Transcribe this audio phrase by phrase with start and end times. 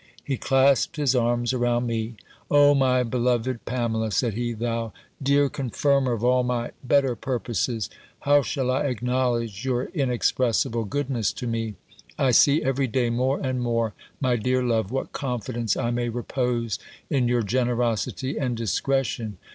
[0.23, 2.15] He clasped his arms around me:
[2.49, 7.87] "O my beloved Pamela," said he; "thou dear confirmer of all my better purposes!
[8.21, 11.75] How shall I acknowledge your inexpressible goodness to me?
[12.17, 16.79] I see every day more and more, my dear love, what confidence I may repose
[17.11, 19.37] in your generosity and discretion!